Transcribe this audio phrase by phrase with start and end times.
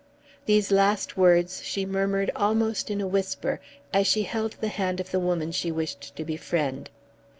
[0.47, 3.61] These last words she murmured almost in a whisper,
[3.93, 6.89] as she held the hand of the woman she wished to befriend.